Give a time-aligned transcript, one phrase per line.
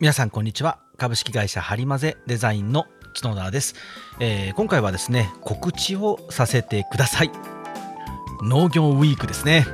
[0.00, 0.78] 皆さんこんにちは。
[0.96, 2.86] 株式会社ハリマゼデザインの
[3.20, 3.74] 角田です、
[4.20, 7.32] えー、今回はですね告知をさせてください。
[8.44, 9.66] 農業ウィークですね。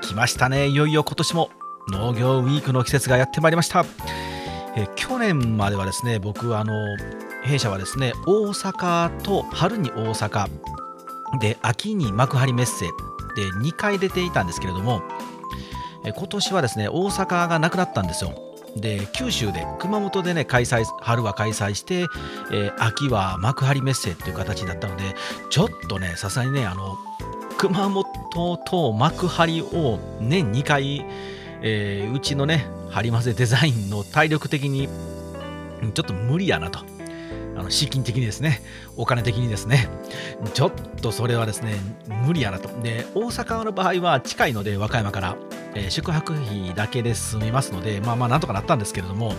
[0.00, 0.68] 来ましたね。
[0.68, 1.50] いよいよ今年も
[1.90, 3.84] 農業ウィークの季節がやってまいりました、
[4.76, 6.72] えー、去年まではですね僕あの
[7.42, 10.48] 弊社はですね大阪と春に大阪
[11.40, 12.86] で秋に幕張メッセ
[13.34, 15.02] で2回出ていたんですけれども
[16.04, 18.53] 今年はですね大阪がなくなったんですよ。
[18.76, 22.06] で九州で熊本でね開催春は開催して、
[22.52, 25.02] えー、秋は幕張メッセっていう形だったので
[25.50, 26.96] ちょっとねさすがにねあの
[27.56, 31.06] 熊本と幕張を年2回、
[31.62, 34.88] えー、うちのね張り混ぜデザインの体力的に
[35.94, 36.93] ちょっと無理やなと。
[37.56, 38.62] あの資金的にですね
[38.96, 39.88] お金的にですね
[40.54, 41.76] ちょっとそれはですね
[42.26, 45.36] 無理やなとで大阪の場合は近いので和歌山から
[45.74, 49.34] えー、宿泊費だけで済みますので、まあまあなんとかなったんですけれども、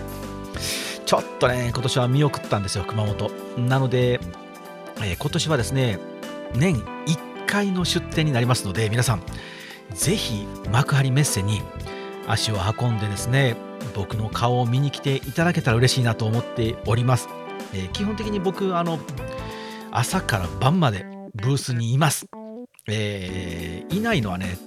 [1.06, 3.32] ちょっとね、今年は見送ったんですよ、熊本。
[3.58, 4.20] なので、
[5.02, 6.00] えー、今年はですね、
[6.56, 9.24] 年1回の出店になりますので、皆さん、
[9.94, 11.62] ぜひ幕張メッセに
[12.28, 13.56] 足を運んでですね、
[13.96, 17.30] 僕の顔を見に来ていただけたら嬉しいなと思っております。
[17.76, 19.00] えー、基本的に僕、あの、
[19.92, 22.26] 朝から晩までブースにいます。
[22.88, 24.58] えー、いないのはね、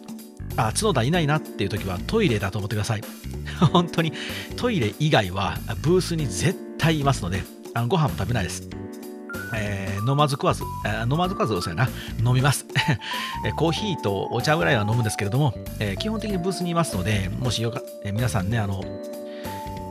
[0.57, 3.03] あ角田いないなっていう時はトイレだと思ってください
[3.73, 4.13] 本当に
[4.57, 7.43] トイレ以外はブースに絶対いますので
[7.75, 8.69] あのご飯も食べないです
[9.55, 11.89] えー、飲まず食わず、えー、飲まず食わずそうやな、
[12.23, 12.67] 飲みます。
[13.57, 18.85] コーヒーとお茶ぐらいは飲むんですけれども、え、基本的にブースにいますので、もしよか、え、皆さんね、あの、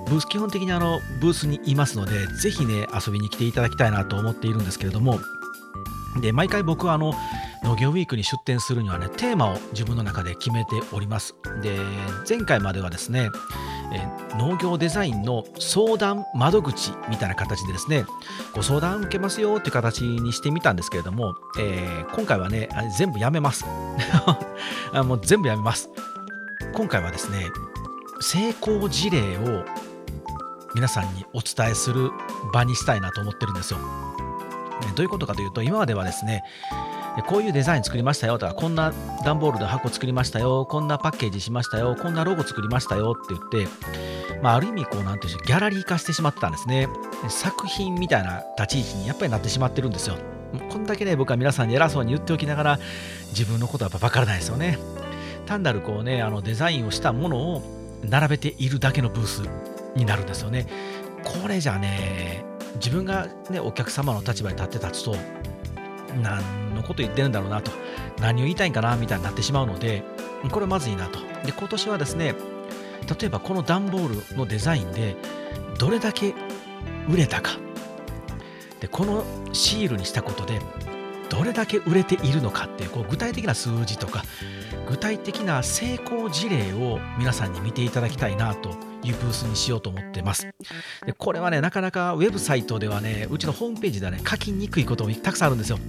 [0.10, 5.20] ブース、基本的にあの、ブースにいますので、ぜひね、遊びに来ていただきたいなと思っているんですけれども、
[6.22, 7.14] で、毎回僕はあの、
[7.64, 11.36] 農業ウィークに出展するにはねテーマを自分の中で決めております。
[11.62, 11.78] で
[12.28, 13.30] 前回まではですね
[13.94, 18.06] え農業デザインの相談窓口みたいな形でですね
[18.54, 23.66] ご相談受けますよっていう形にしてみたんですけれども、えー、今回はね全部やめます。
[24.94, 25.90] もう全部やめます。
[26.74, 27.48] 今回はですね
[28.20, 29.66] 成功事例を
[30.78, 32.12] 皆さんにお伝えする
[32.54, 33.80] 場にしたいなと思ってるんですよ
[34.96, 36.44] どういうことかというと今まではですね
[37.26, 38.94] こういうデザイン作りましたよとか、こんな
[39.26, 46.88] 段ボールの箱作りましたよ、こんなパッケージしましたよ、こんなロゴ作りましたよって言って、まあ、ある意味、こう、なんていうんでしょう、ギャラリー化してしまってたんですね。
[47.28, 50.18] 作品みたいな立ち位置にやっぱりなってしまってるんですよ。
[50.70, 52.80] こんだけね、僕は皆さんに偉そうに言っておきながら、
[53.30, 54.78] 自分のことはやっぱ分からないですよね。
[55.48, 59.42] 単なるこうね、あのデザインをしたものを並べているだけのブース
[59.98, 60.68] になるんですよね。
[61.24, 65.16] これじゃね、自分がね、お客様の立場に立って立つと、
[66.22, 67.72] 何のこと言ってるんだろうなと、
[68.20, 70.04] 何を言いたいんかなみたいになってしまうので、
[70.52, 71.20] これまずいなと。
[71.46, 72.36] で、今年はですね、
[73.20, 75.16] 例えばこの段ボールのデザインで
[75.80, 76.34] どれだけ
[77.10, 77.52] 売れたか。
[78.80, 80.62] で、このシールにしたことで
[81.30, 84.24] どれだけ売れているのかっていうこう具体的な数字とか
[84.90, 88.70] 具体的な成功事例を皆さんに見ていただきたいなと
[89.04, 90.48] いうブースにしようと思ってます。
[91.06, 95.80] でこれはね、なかなかウェブサイトではね、うちのホームページではね、書きにくいこともたくさんあるんですよ。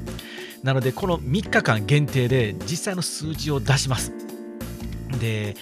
[0.64, 4.12] なので、この3日間限定で実際の数字を出します。
[5.20, 5.54] で、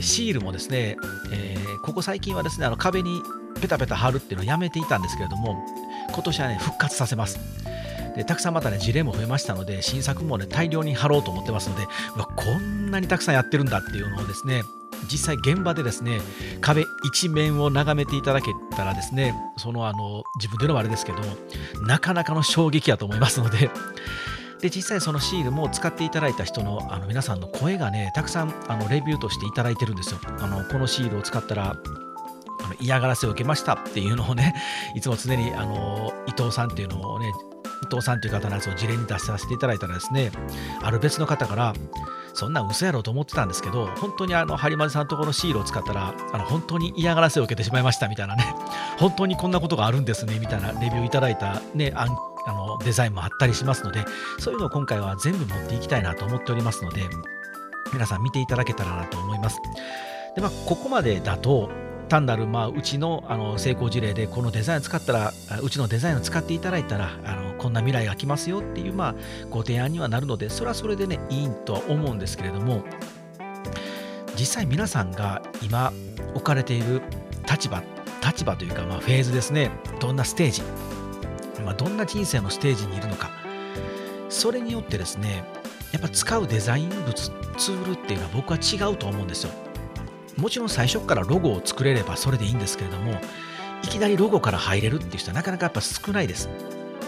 [0.00, 0.96] シールもですね、
[1.32, 3.20] えー、ここ最近はですね、あの壁に
[3.60, 5.62] ペタペタ貼るっていうのをやめていたんですけれども、
[6.12, 7.38] 今年はね、復活させます。
[8.18, 11.86] でたくさんまたね事例も増えましたので新作もね大量に貼ろうと思ってますので
[12.16, 14.64] うわこんなにたくさんやってるんだっていうのをですね
[15.08, 16.20] 実際現場でですね
[16.60, 21.18] 壁一面を眺めていただけたらですねそのあの自分でのあれですけど
[21.86, 23.70] なかなかの衝撃やと思いますので
[24.60, 30.20] で実際そのシールも使っていただいた人のあの皆さんの声がねたくさんあのレビューとしていただいてるんですよ。
[30.40, 31.74] あのこのシールを使ったらあ
[32.66, 34.56] の嫌がらせを受けましたっていうのをね
[34.96, 37.32] いつも常にあの伊藤さんっていうのをね
[37.82, 40.30] 伊藤さんという方のやつを事例に出させていただいたらですね、
[40.82, 41.74] ある別の方から、
[42.34, 48.44] そんなん嘘やろうと思ってたんですけど、本当にあの、ハリマさんのところのシールを使ったら、あの、本当に嫌がらせを受けてしまいましたみたいなね、
[48.98, 52.06] 本当にこんなことがあるんですね、みたいなレビューいただいたね、あ
[52.46, 54.04] あのデザインもあったりしますので、
[54.38, 57.02] そういうのを今回は全部持っていきたいなと思っておりますので、
[57.92, 59.60] 皆さん見ていただけたらなと思います。
[60.34, 61.70] で、まあ、ここまでだと、
[62.08, 65.32] 単なる、まあ、うちのあの成功事例でこのデザインを使ったら
[65.62, 69.14] うちのデザインを使っていただいたらあのこんな未来が来ますよっていう、まあ、
[69.50, 72.82] ご提案にはなるのでそれはそれでねいいとは思うんですけれども
[74.36, 75.92] 実際皆さんが今
[76.34, 77.02] 置かれている
[77.48, 77.82] 立場
[78.24, 79.70] 立場というか、まあ、フェーズですね。
[80.00, 80.62] どんなステージ、
[81.64, 83.30] まあ、どんな人生のステージにいるのか
[84.28, 85.44] それによってですね
[85.92, 89.67] やっぱ使うデザイン物ツールっていうのは僕は違うと思うんですよ。
[90.38, 93.20] もちろん最初からロゴを作れればそれでいいんですけれども
[93.82, 96.48] いきなりロゴから入れるっていう人はなかなかやっぱ少ないです。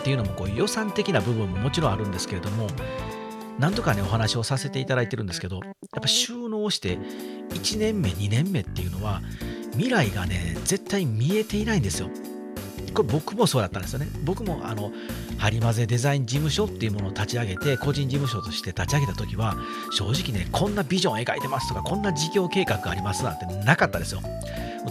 [0.01, 2.69] っていうのもこう予算的な部分ももちろんあるんですけれども
[3.59, 6.97] 何度かねお話をさせていただいてるんですけどやっぱ収納して
[7.51, 9.21] 1年目2年目っていうのは
[9.73, 12.09] 未来がね絶対見えていないんですよ。
[12.93, 14.09] これ僕もそうだったんですよね。
[14.25, 14.93] 僕もあの
[15.39, 19.57] ハリマゼデザイン事務所っていうものを立ち上げて個人事務所として立ち上げた時は
[19.93, 24.21] 正直ねこんなビジョン描いてますとかこんな事業計画がありますなんてなかったですよ。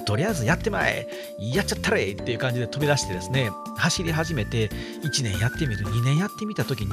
[0.05, 1.07] とりあえずやってまえ
[1.39, 4.67] やっちゃったれっていう感じで飛び出してですね走り始めて
[5.03, 6.91] 1年やってみる2年やってみた時に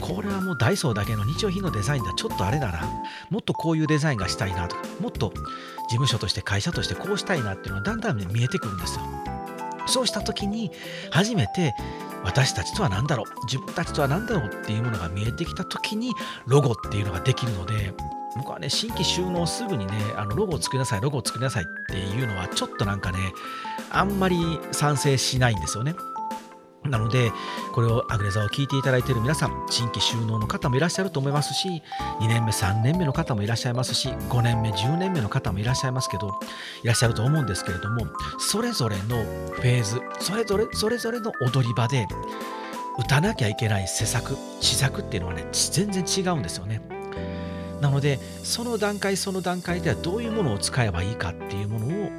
[0.00, 2.82] これはもうダイソーだけの日用品のデザインだちょっとあれだな
[3.30, 5.32] もっとこういうデザインがしたいなとかもっと
[5.88, 9.29] 事務所として会社としてこうしたいなっていうのはだんだん、ね、見えてくるんですよ
[9.90, 10.70] そうした時に
[11.10, 11.74] 初めて
[12.24, 16.12] 私たちとは何だろう自分たちとは何だろうっていうものが見えてきた時に
[16.46, 17.94] ロゴっていうのができるので
[18.36, 23.18] 僕はね、新規収納すぐにね、あのロゴを作りなさい、ロゴを作りなさいっていうのは、ちょっとなんかね、
[23.90, 25.94] あんまり賛成しないんですよね。
[26.84, 27.30] なので、
[27.72, 31.82] これをアグレザを聞いていただいている皆さん、新規収納の方もいらっしゃると思いますし、
[32.20, 36.40] 2年目、3年目の方もいらっしゃいますし、5年目、10年目の方もいらっしゃいますけど、
[36.82, 38.06] いらっしゃると思うんですけれども、
[38.38, 39.22] それぞれの
[39.52, 42.06] フェーズ、それぞれ、それぞれの踊り場で、
[42.98, 46.80] 打たなきゃいけない施策、施策っていうのはね、全然違うんですよね。
[47.80, 52.10] なのでその段階その段階ではどういうものを使えばいいかっていうものを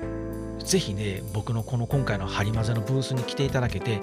[0.63, 4.01] ぜひね僕のこの今回のハリマゼのブースに来ていただけて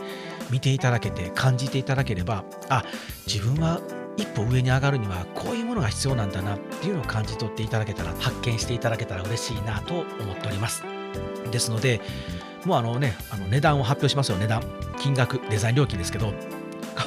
[0.51, 2.85] 見ていただけて感じていただければあ
[3.27, 3.81] 自分は
[4.17, 10.83] 一歩上に上がるにはこういうものが必要なんだなっていうのを感じ取っていただけたら発見していただけたら嬉しいなと思っております。
[11.51, 12.01] ですので
[12.65, 14.39] もうあのねあの値段を発表しますよ。
[14.39, 14.63] 値段。
[14.99, 15.41] 金額。
[15.49, 16.33] デザイン料金ですけど。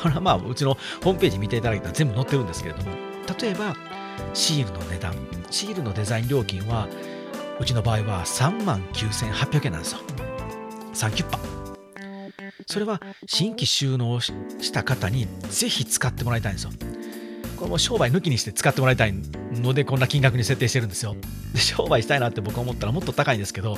[0.01, 2.91] これはまあうちのホームページ見ていただけたら全部載ってるんですけれども。
[3.39, 3.75] 例えば
[4.33, 5.13] シールの値段。
[5.49, 6.87] シールのデザイン料金は
[7.61, 9.99] うちの場合は3万9800円なんですよ。
[10.93, 11.39] 3キュッパ
[12.65, 14.33] それは新規収納し
[14.71, 16.71] た方にぜひ使ってもらいたいんですよ。
[17.57, 19.13] これも商売抜きにして使ってもらいたい
[19.53, 21.15] のでこんな金額に設定してるんですよ。
[21.53, 23.77] で商売したいなって僕は思ったらもっと高いんですけど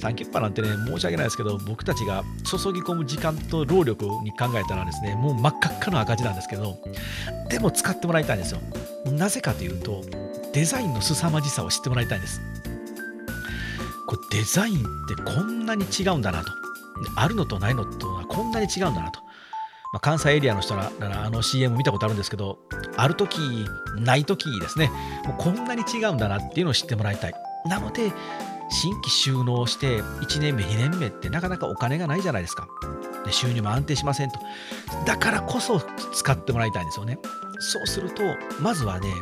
[0.00, 6.76] 3キュッパなんてね申し訳ないですけど僕たちが注ぎ込む時間と労力に考えたらですねもう真っ赤っかの赤字なんですけど
[7.48, 8.60] でも使ってもらいたいんですよ。
[9.06, 10.02] なぜかというと
[10.52, 12.42] デザインの凄まじさを知ってもらいたいんです。
[14.06, 16.52] こデザインってこんなに違うんだなと。
[17.16, 19.20] あるのとないのとはこんなに違うんだなと、
[19.92, 22.58] まあ、関西エリアの人ならあの CM 見たことあるんですけど
[22.96, 23.38] ある時
[23.96, 24.90] ない時ですね。
[25.26, 27.34] もうこんなに違うんだなっていうのを知ってもらいたい。
[27.66, 28.12] なので
[28.70, 32.68] 新規収納して1年目2年目ってなかなかお金がないじゃないですか。
[33.24, 34.38] で収入も安定しませんと。
[35.06, 35.80] だからこそ
[36.12, 37.18] 使ってもらいたいんですよね。
[37.58, 38.22] そうすると
[38.60, 39.12] まずはね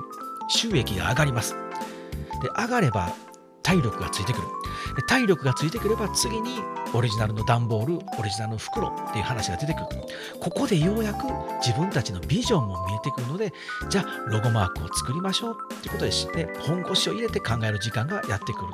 [0.49, 1.57] 収益が上がります。
[2.43, 3.13] で上がれば
[3.63, 4.49] 体力がついてくる。
[5.07, 6.61] 体力がついてくれば次に
[6.95, 9.87] オリジナルの段ボールオリジナルの袋っていう話が出てくる。
[10.41, 11.27] ここでようやく
[11.65, 13.53] 自分たちのビジョンも見えてくるので
[13.89, 18.69] じゃあロゴマークを作りましょうっていうことでして本腰を入れて考える時間がやってくる。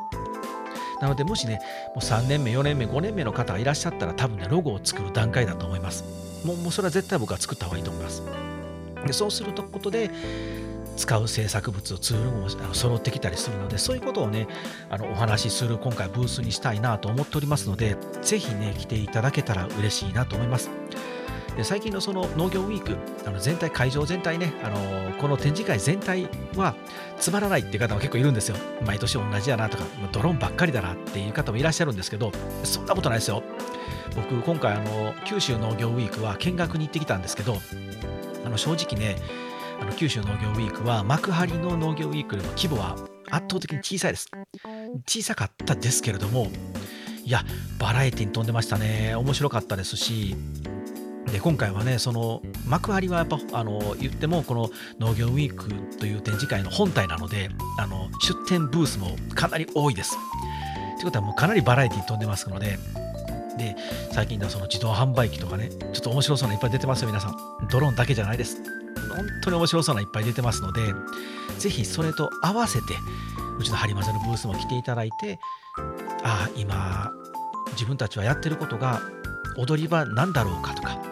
[1.00, 1.60] なのでもしね
[1.94, 6.04] もう3年目4年目5年目の方がいらっしゃったら多分ねロゴを作る段階だと思います。
[6.44, 8.22] もうもうそれは絶対僕は作った方がいいと思います。
[9.06, 10.11] でそうすることで
[10.98, 14.48] 使う制作物ツールも揃ってきたりするのでそういうことをね
[14.90, 20.70] あのお話しする今回ブースにしたいなと思っておりますのでぜひね来ていただけたら嬉しいなと思います。
[21.56, 22.96] で最近のその農業ウィーク
[23.26, 26.76] あの全体会場全体ねあのこの展示会全体は
[27.18, 28.56] つまらないっていう方も結構いるんですよ。
[28.84, 32.30] 毎年同じやなとかドローンばっかりだなっていう方もいらっしゃるんですけど
[32.62, 33.42] そんなことないですよ。
[34.14, 37.58] 僕今回あの九州農業ウィークは見学に行ってきたんですけど
[38.44, 39.16] あの正直ね
[39.80, 42.97] あの九州農業ウィークは幕張の農業ウィークよりも規模は
[43.30, 44.28] 圧倒的に小さいです。
[45.06, 46.49] 小さかったですけれども
[47.25, 47.44] いや
[47.78, 49.14] バラエティに富んでましたね。
[49.14, 50.35] 面白かったですし
[51.30, 60.16] で今回はねその幕張はやっぱあの言ってもこの農業ウィークという展示会の本体なのであの出店ブースもかなり多いです。
[60.97, 62.78] ということはもうかなりバラエティに富んでますので
[63.58, 63.76] で
[64.12, 67.37] 最近ではその自動販売機とかねちょっと面白そうないっぱい出てますよ皆さん。
[67.70, 68.77] ドローンだけじゃないです。
[69.18, 70.94] 本当に面白そうないっぱい出てますので
[71.58, 72.94] ぜひそれと合わせて
[73.58, 75.40] うちのハリマゼのブースも来ていただいて
[76.22, 77.12] ああ今
[77.72, 79.02] 自分たちはやってることが
[79.56, 81.02] 踊り場なんだろうかとか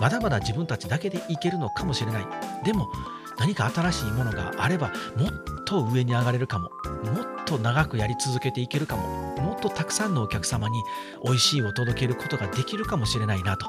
[0.00, 2.26] まだまだ自分たちだけでいけるのかもしれない。
[2.64, 2.90] でも
[3.38, 6.70] 何か新しいものがあればもっと上に上がれるかも。
[7.04, 9.36] もっと長くやり続けていけるかも。
[9.36, 10.82] もっとたくさんのお客様に
[11.24, 13.66] 美味しいを届けることができるかもしれないなと。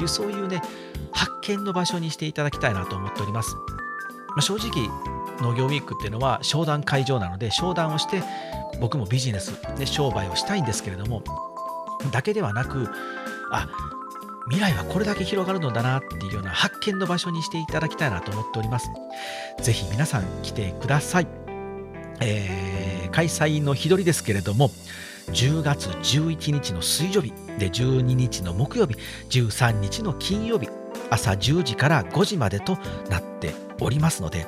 [0.00, 0.62] いうそういうね
[1.12, 3.54] 発見の場所にしていただきたいなと思っております、
[4.28, 4.88] まあ、正直
[5.40, 8.22] 農業ウィークっていうのは商談会場なので商談をして
[8.80, 11.22] 僕もビジネスで商売をしたいんですけれども
[12.12, 12.88] だけではなく
[13.50, 13.68] あ
[14.50, 18.90] 未来はこれだけ広がるのだなっていうような発見の場所にしていただきたいなと思っております。
[19.62, 21.28] ぜひ皆さん来てください。
[22.20, 24.70] えー、開催の日取りですけれども、
[25.32, 28.96] 10月11日の水曜日で12日の木曜日
[29.30, 30.68] 13日の金曜日
[31.10, 34.46] 朝10時から5時までとなっておりますので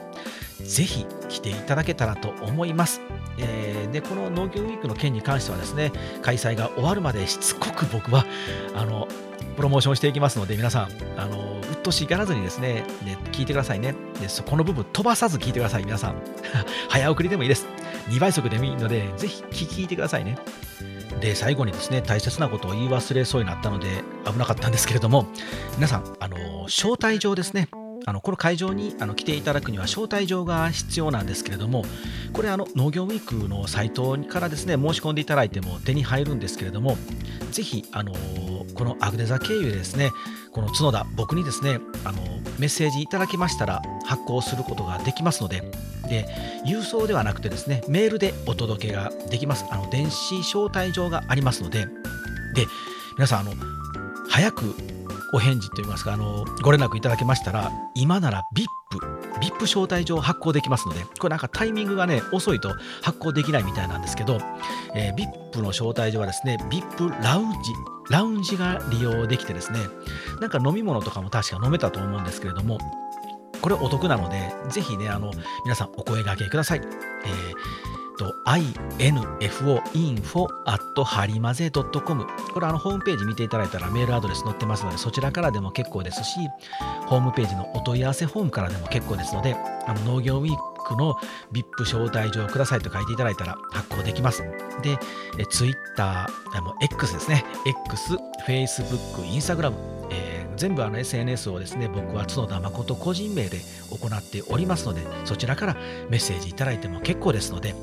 [0.65, 3.01] ぜひ来ていただけたらと思います。
[3.39, 8.27] えー、でこの農業ウィークの件に関してはですね開催が終わるまでしつこく僕は
[8.75, 9.09] あの
[9.57, 13.95] プロモーションしていきますので皆さんあのうっとしがらずにですねね聞いてくださいね。
[14.21, 16.15] でそこの部分飛ばさず聞いてください皆さん。
[16.89, 17.67] 早送りでもいいです。
[18.09, 20.37] 2倍速でもいいのでぜひ聞いてくださいね。
[21.21, 25.27] で最後にですね大切なことを言い忘れそうになったので危なかったんですけれども
[25.77, 27.69] 皆さんあの招待状ですね。
[28.05, 31.85] あのこの会場にあの来ていただくには招待状が必要なんですけれども
[32.33, 36.97] これあの農業ウィークのサイトからですね申し込んでいただいても手に入るんですけれども
[37.53, 38.13] ぜひあの
[38.75, 40.11] このアグデザ経由でですね
[40.53, 42.23] この角田僕にですねあの
[42.59, 45.63] メッセージいただきましたら発行することができますので
[46.09, 46.29] で
[46.67, 49.65] 郵送ではなくてですねメールでお届けができます。
[49.71, 51.87] あの電子招待状がありますので
[52.55, 52.67] で
[53.17, 53.53] 皆さんあの
[54.29, 54.75] 早く
[55.33, 58.67] お返事といいますかあのご連絡いただけましたら今なら VIP
[59.43, 64.39] VIP 招待状発行できますのでこれなんかタイミングがね遅いと発行できないみたいなんですけど、
[64.95, 67.73] えー、VIP の招待状はですね VIP ラウンジ
[68.11, 69.81] ラウンジが利用できてですね
[70.41, 72.79] なんか飲み物とかも確か飲めたと思うんですけれども
[73.61, 75.31] これお得なのでぜひねあの
[75.65, 80.47] 皆さんお声がけください、えーと info.info
[81.05, 86.39] ハリマゼ .com これあのホームページ見ていただいたらメールアドレス載ってますのでそちらからでも結構ですし
[87.07, 91.17] ホームページのお問い合わせフォームからでも結構ですのであの農業ウィークの
[91.53, 94.43] VIP 招待状くださいと書いていただいたら発行できます。
[94.83, 94.99] で、
[95.39, 96.29] え Twitter、
[96.81, 97.45] X ですね。
[97.67, 99.73] X、Facebook、Instagram、
[100.63, 103.59] 全部あの SNS をですね、僕は角田誠個人名で
[103.91, 105.75] 行っておりますので、そちらから
[106.09, 107.75] メッセージいただいても結構ですので、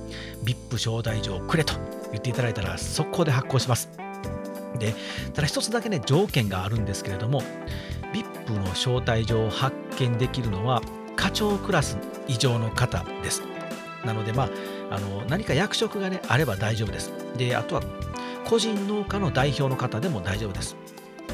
[0.46, 1.74] VIP 招待状くれと
[2.12, 3.90] 言っていただいたら速攻で発行します。
[4.80, 4.96] で、
[5.34, 7.44] ただ一つだけね、条件があるんですけれども、
[8.14, 10.82] VIP の招待状を発見できるのは、
[11.18, 11.98] 課長クラス
[12.30, 13.44] 以上の方です。
[14.06, 14.50] なので、まあ、
[14.96, 17.12] あの何か役職がね、あれば大丈夫です。
[17.36, 17.82] で、あとは
[18.46, 20.78] 個人農家の代表の方でも大丈夫です。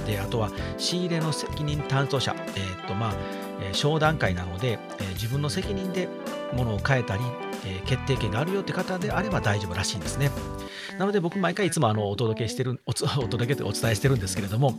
[0.05, 3.13] であとは仕入れの責任担当者、えー、っとまあ、
[3.62, 6.07] えー、商談会なので、えー、自分の責任で
[6.53, 7.24] 物を変えたり、
[7.65, 10.29] えー、決定権があるよって方であれば大丈夫らしいんですね。
[10.97, 12.91] なので僕毎回いつもあのお届けしてるお
[13.24, 14.77] お届けてお伝えしてるんですけれども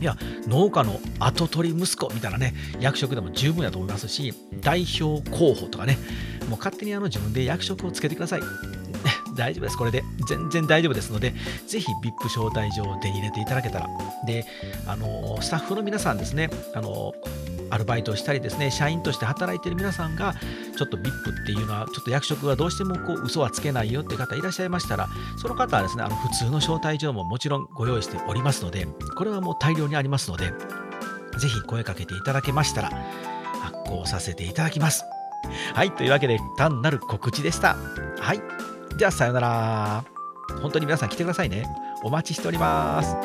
[0.00, 0.16] いや
[0.46, 5.96] 農家の跡取り息子みたいなね役職でも十分だと思いますし代表候補とかね
[6.48, 8.40] もう勝手にあの自分で役職をつけてください
[9.34, 9.76] 大丈夫です。
[9.76, 11.34] これで全然大丈夫ですので、
[11.66, 13.88] ぜひ VIP 招待状を手に入れていただけたら。
[14.26, 14.44] で、
[14.86, 17.12] あの、スタッフの皆さんですね、あの、
[17.70, 20.34] アルバイトをしたりですね、社員として働いている皆さんが、
[20.76, 25.08] ちょっと VIP っていうのは、ちょっと役職がどうしてもこう嘘はつけないよって方いらっしゃいましたら、
[25.40, 28.86] その方はですね、あの普通の招待状ももちろんご用意しておりますので、
[29.16, 30.52] これはもう大量にありますので、
[31.38, 32.90] ぜひ声かけていただけましたら、
[33.62, 35.04] 発行させていただきます。
[35.74, 37.76] はい、というわけで単なる告知でした。
[38.18, 38.61] はい。
[38.96, 40.04] じゃあさようなら。
[40.60, 41.64] 本当に皆さん来てくださいね。
[42.02, 43.16] お待ちしております。